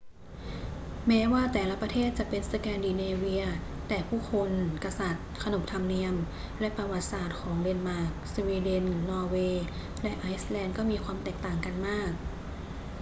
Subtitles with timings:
[1.07, 3.45] แม้ว่าแต่ละประเทศจะเป็น สแกนดิเนเวีย
[3.87, 4.49] แต่ผู้คน
[4.83, 6.15] กษัตริย์ ขนบธรรมเนียม
[6.59, 9.65] และประวัติศาสตร์ของเดนมาร์ก สวีเดน นอร์เวย์
[10.03, 12.11] และไอซ์แลนด์ก็มีความแตกต่างกันมาก